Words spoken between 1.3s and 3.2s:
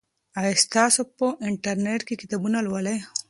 انټرنیټ کې کتابونه لولئ؟